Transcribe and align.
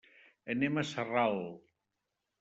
Anem 0.53 0.79
a 0.81 0.83
Sarral. 0.91 1.37